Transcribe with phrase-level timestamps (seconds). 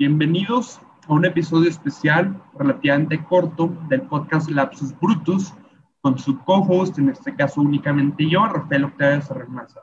[0.00, 5.52] Bienvenidos a un episodio especial relativamente corto del podcast Lapsus Brutus
[6.00, 9.80] con su co-host, en este caso únicamente yo, Rafael Octavio Serramaza.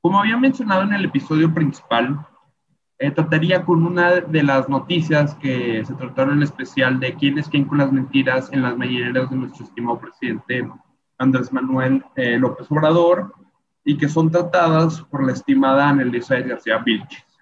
[0.00, 2.24] Como había mencionado en el episodio principal,
[3.00, 7.48] eh, trataría con una de las noticias que se trataron en especial de quién es
[7.48, 10.70] quién con las mentiras en las mañaneras de nuestro estimado presidente
[11.18, 13.34] Andrés Manuel eh, López Obrador
[13.84, 17.33] y que son tratadas por la estimada Anelisa García Vilches.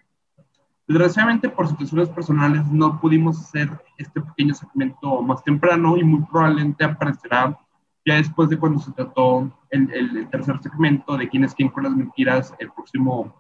[0.93, 6.85] Desgraciadamente, por situaciones personales, no pudimos hacer este pequeño segmento más temprano y muy probablemente
[6.85, 7.59] aparecerá
[8.05, 11.85] ya después de cuando se trató el, el tercer segmento de quién es quién con
[11.85, 13.35] las mentiras el próximo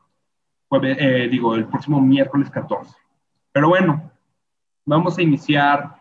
[0.68, 2.96] jueves, eh, digo, el próximo miércoles 14.
[3.52, 4.10] Pero bueno,
[4.86, 5.96] vamos a iniciar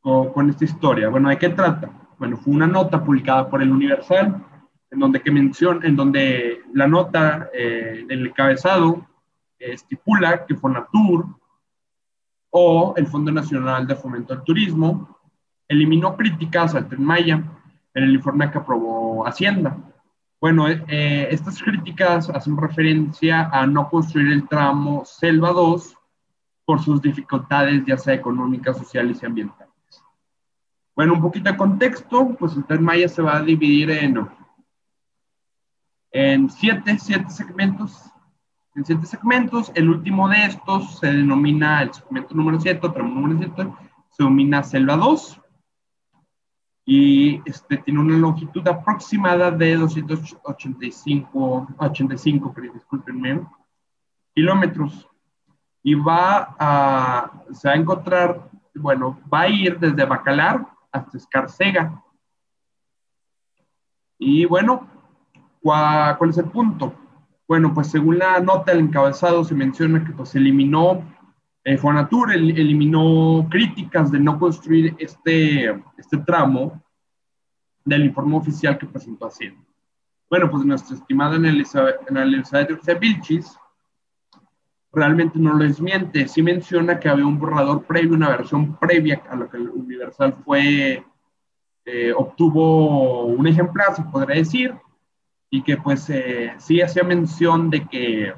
[0.00, 1.10] con, con, esta historia.
[1.10, 1.90] Bueno, ¿de qué trata?
[2.18, 4.42] Bueno, fue una nota publicada por el Universal
[4.90, 9.06] en donde, que menciona, en donde la nota, eh, el encabezado,
[9.58, 11.26] estipula que Fonatur
[12.50, 15.18] o el Fondo Nacional de Fomento al Turismo
[15.66, 17.42] eliminó críticas al Tren Maya
[17.94, 19.76] en el informe que aprobó Hacienda.
[20.40, 25.96] Bueno, eh, estas críticas hacen referencia a no construir el tramo Selva 2
[26.64, 29.74] por sus dificultades, ya sea económicas, sociales y ambientales.
[30.94, 34.28] Bueno, un poquito de contexto, pues el Tren Maya se va a dividir en,
[36.12, 38.10] en siete, siete segmentos
[38.78, 39.72] en siete segmentos.
[39.74, 43.72] El último de estos se denomina el segmento número 7, tramo número 7,
[44.10, 45.40] se denomina Selva 2
[46.84, 53.46] y este, tiene una longitud aproximada de 285, 85, discúlpenme,
[54.34, 55.08] kilómetros.
[55.82, 62.02] Y va a, se va a encontrar, bueno, va a ir desde Bacalar hasta Escarcega.
[64.18, 64.86] Y bueno,
[65.62, 66.94] ¿cuál, cuál es el punto?
[67.48, 71.02] Bueno, pues según la nota del encabezado se menciona que pues eliminó,
[71.64, 76.82] eh, Fonatur eliminó críticas de no construir este, este tramo
[77.86, 79.64] del informe oficial que presentó Hacienda.
[80.28, 83.58] Bueno, pues nuestra estimada de Vilchis
[84.92, 86.28] realmente no lo desmiente.
[86.28, 90.36] Sí menciona que había un borrador previo, una versión previa a lo que el Universal
[90.44, 91.02] fue,
[91.86, 94.74] eh, obtuvo un ejemplar, se podría decir,
[95.50, 98.34] y que pues eh, sí hacía mención de que,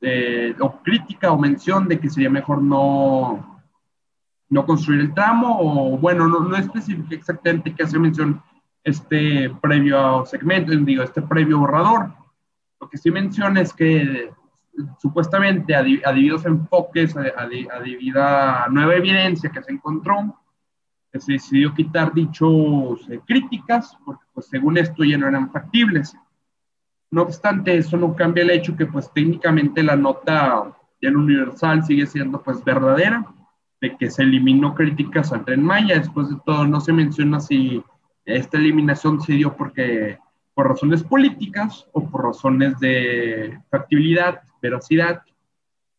[0.00, 3.62] eh, o crítica o mención de que sería mejor no,
[4.48, 8.42] no construir el tramo, o bueno, no, no especifica exactamente qué hacía mención
[8.82, 12.12] este previo segmento, digo, este previo borrador.
[12.80, 14.30] Lo que sí menciona es que
[14.98, 20.38] supuestamente a, a enfoques, a, a, nueva evidencia que se encontró,
[21.12, 26.16] se decidió quitar dichos eh, críticas, porque pues según esto ya no eran factibles.
[27.14, 32.06] No obstante, eso no cambia el hecho que pues técnicamente la nota del Universal sigue
[32.06, 33.24] siendo pues verdadera,
[33.80, 37.84] de que se eliminó críticas al Tren Maya, después de todo no se menciona si
[38.24, 40.18] esta eliminación se dio porque
[40.54, 45.22] por razones políticas o por razones de factibilidad, veracidad,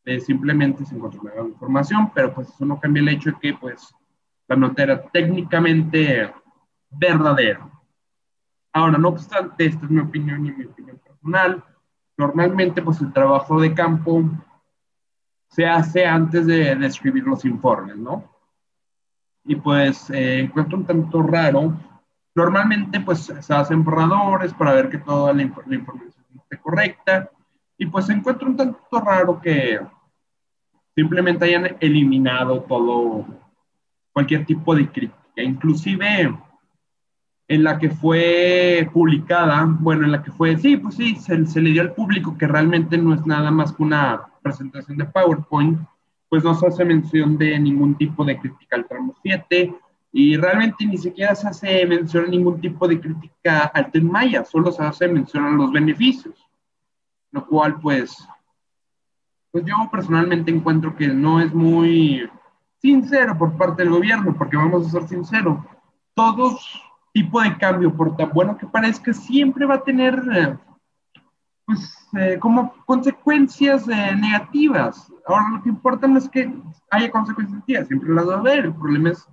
[0.04, 3.54] eh, simplemente se encontró nueva información, pero pues eso no cambia el hecho de que
[3.54, 3.96] pues
[4.50, 6.30] la nota era técnicamente
[6.90, 7.70] verdadera.
[8.74, 11.00] Ahora, no obstante, esta es mi opinión y mi opinión
[12.18, 14.24] Normalmente, pues el trabajo de campo
[15.50, 18.24] se hace antes de, escribir los informes, ¿no?
[19.46, 21.74] Y pues eh, encuentro un tanto raro.
[22.36, 27.30] Normalmente, pues se hacen borradores para ver que toda la, información esté correcta.
[27.78, 29.80] Y pues encuentro un tanto raro que
[30.96, 33.26] simplemente hayan eliminado todo,
[34.14, 35.42] cualquier tipo de crítica.
[35.42, 36.38] Inclusive
[37.48, 41.72] en la que fue publicada, bueno, en la que fue, sí, pues sí, se, le
[41.72, 45.80] dio al público que realmente no es nada más que una presentación de PowerPoint,
[46.28, 49.76] pues no se hace mención de ningún tipo de crítica al tramo 7
[50.12, 54.44] y realmente ni siquiera se hace mención a ningún tipo de crítica al TEN Maya,
[54.44, 56.36] solo se hace mención a los beneficios,
[57.32, 58.28] lo cual pues,
[59.52, 62.28] pues yo personalmente encuentro que no es muy
[62.78, 65.60] sincero por parte del gobierno, porque vamos a ser sinceros,
[66.16, 66.82] todos
[67.16, 70.58] tipo de cambio, por tan bueno que parezca, siempre va a tener eh,
[71.66, 75.10] pues, eh, como consecuencias eh, negativas.
[75.26, 76.54] Ahora, lo que importa no es que
[76.92, 78.66] haya consecuencias negativas, siempre las va a haber.
[78.66, 79.26] El problema es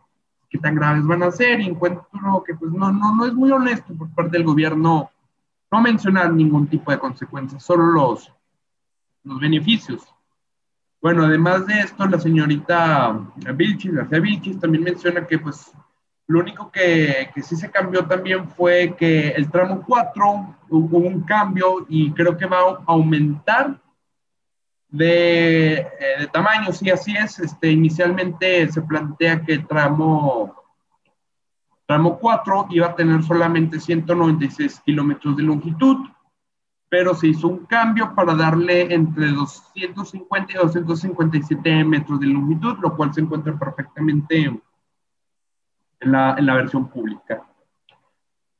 [0.49, 3.51] qué tan graves van a ser y encuentro que pues, no, no, no es muy
[3.51, 5.11] honesto por parte del gobierno
[5.73, 8.33] no mencionar ningún tipo de consecuencias, solo los,
[9.25, 10.07] los beneficios.
[11.01, 13.19] Bueno, además de esto, la señorita
[13.57, 15.73] Vilchis, la Vilchis, también menciona que pues
[16.29, 21.23] lo único que, que, sí se cambió también fue que el tramo 4 hubo un
[21.23, 23.81] cambio y creo que va a aumentar
[24.89, 25.87] de, eh,
[26.21, 27.39] de, tamaño, sí, así es.
[27.41, 30.55] Este, inicialmente se plantea que el tramo,
[31.87, 36.07] tramo 4 iba a tener solamente 196 kilómetros de longitud,
[36.89, 42.95] pero se hizo un cambio para darle entre 250 y 257 metros de longitud, lo
[42.95, 44.61] cual se encuentra perfectamente
[46.03, 47.43] en la, en la versión pública.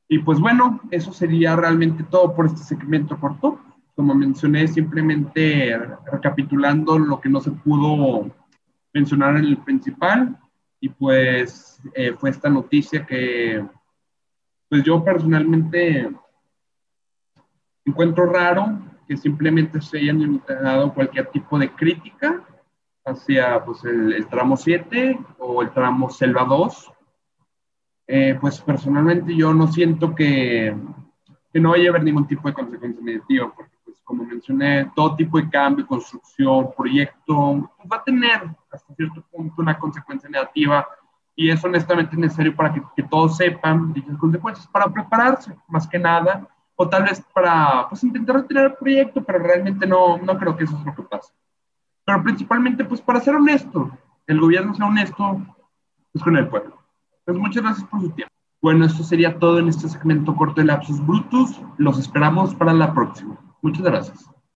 [0.07, 3.59] Y pues bueno, eso sería realmente todo por este segmento corto.
[3.95, 5.79] Como mencioné, simplemente
[6.11, 8.29] recapitulando lo que no se pudo
[8.93, 10.37] mencionar en el principal,
[10.83, 13.65] y pues eh, fue esta noticia que
[14.67, 16.11] pues yo personalmente
[17.85, 22.43] encuentro raro que simplemente se hayan dado cualquier tipo de crítica
[23.05, 26.92] hacia pues, el, el tramo 7 o el tramo Selva 2.
[28.15, 30.77] Eh, pues personalmente yo no siento que,
[31.51, 35.15] que, no vaya a haber ningún tipo de consecuencia negativa, porque pues como mencioné, todo
[35.15, 40.87] tipo de cambio, construcción, proyecto, pues, va a tener hasta cierto punto una consecuencia negativa
[41.35, 45.97] y es honestamente necesario para que, que todos sepan dichas consecuencias, para prepararse más que
[45.97, 50.55] nada o tal vez para pues, intentar retirar el proyecto, pero realmente no, no creo
[50.55, 51.33] que eso es lo que pasa.
[52.05, 53.89] Pero principalmente, pues para ser honesto,
[54.27, 55.41] el gobierno sea honesto
[56.11, 56.82] pues, con el pueblo.
[57.25, 58.33] Pues muchas gracias por su tiempo.
[58.61, 61.59] Bueno, esto sería todo en este segmento corto de Lapsus Brutus.
[61.77, 63.37] Los esperamos para la próxima.
[63.61, 64.32] Muchas gracias.